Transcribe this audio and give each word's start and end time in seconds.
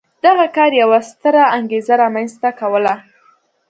دغه 0.25 0.45
کار 0.55 0.71
یوه 0.81 0.99
ستره 1.09 1.43
انګېزه 1.57 1.93
رامنځته 2.03 2.49
کوله. 2.59 2.93